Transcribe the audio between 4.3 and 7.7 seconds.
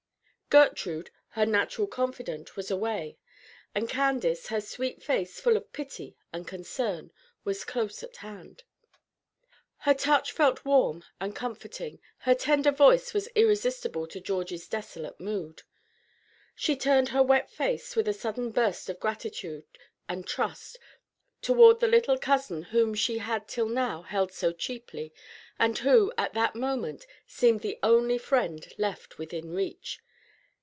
her sweet face full of pity and concern, was